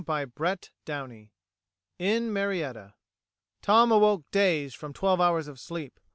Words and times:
CHAPTER 0.03 0.57
SEVEN 0.87 1.29
IN 1.99 2.33
MARIETTA 2.33 2.95
Tom 3.61 3.91
awoke 3.91 4.23
dazed 4.31 4.75
from 4.75 4.93
twelve 4.93 5.21
hours 5.21 5.47
of 5.47 5.59
sleep. 5.59 5.99